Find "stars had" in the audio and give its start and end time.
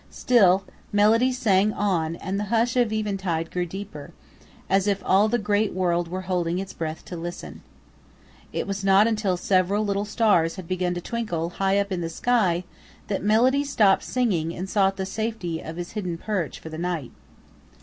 10.05-10.67